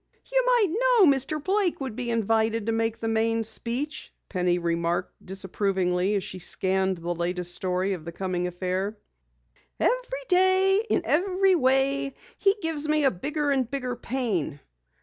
"You 0.33 0.43
might 0.47 0.67
know 0.79 1.05
Mr. 1.15 1.43
Blake 1.43 1.79
would 1.79 1.95
be 1.95 2.09
invited 2.09 2.65
to 2.65 2.71
make 2.71 2.97
the 2.99 3.07
main 3.07 3.43
speech," 3.43 4.11
Penny 4.29 4.57
remarked 4.57 5.13
disapprovingly 5.23 6.15
as 6.15 6.23
she 6.23 6.39
scanned 6.39 6.97
the 6.97 7.13
latest 7.13 7.53
story 7.53 7.93
of 7.93 8.03
the 8.03 8.11
coming 8.11 8.47
affair. 8.47 8.97
"Every 9.79 10.23
day, 10.27 10.83
in 10.89 11.03
every 11.05 11.53
way, 11.53 12.15
he 12.39 12.55
gives 12.63 12.89
me 12.89 13.03
a 13.03 13.11
bigger 13.11 13.51
and 13.51 13.69
bigger 13.69 13.95
pain!" 13.95 14.59